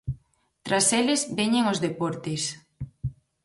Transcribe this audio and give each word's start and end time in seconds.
Tras 0.65 0.87
eles 0.99 1.21
veñen 1.37 1.65
os 1.73 1.81
deportes. 1.85 2.41